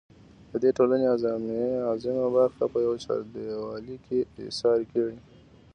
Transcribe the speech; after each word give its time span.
د 0.51 0.53
دې 0.63 0.71
ټـولنې 0.77 1.05
اعظـيمه 1.89 2.25
بـرخـه 2.35 2.63
پـه 2.71 2.77
يـوه 2.85 2.97
چـارديـوالي 3.03 3.95
کـې 4.05 4.19
اېـسارې 4.41 4.85
کـړي. 4.93 5.17